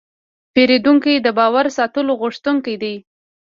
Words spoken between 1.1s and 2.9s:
د باور ساتلو غوښتونکی